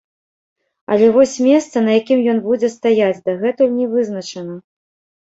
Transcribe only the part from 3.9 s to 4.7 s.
вызначана.